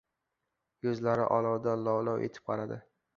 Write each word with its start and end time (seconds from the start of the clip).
Yuzlari 0.87 1.27
olovda 1.35 1.75
lov-lov 1.89 2.25
etib 2.29 2.49
qaradi. 2.51 2.79